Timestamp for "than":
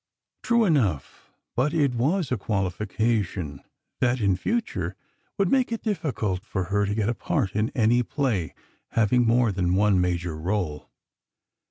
9.51-9.75